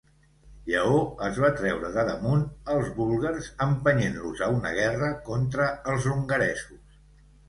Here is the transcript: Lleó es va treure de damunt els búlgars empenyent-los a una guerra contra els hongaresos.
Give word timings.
Lleó 0.67 0.99
es 1.25 1.35
va 1.41 1.49
treure 1.57 1.91
de 1.97 2.05
damunt 2.07 2.45
els 2.75 2.89
búlgars 2.95 3.49
empenyent-los 3.65 4.41
a 4.47 4.47
una 4.55 4.71
guerra 4.79 5.11
contra 5.29 5.69
els 5.93 6.09
hongaresos. 6.15 6.97